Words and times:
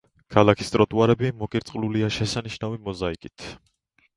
ქალაქის 0.35 0.71
ტროტუარები 0.75 1.29
მოკირწყლულია 1.41 2.09
შესანიშნავი 2.17 2.81
მოზაიკით. 2.89 3.49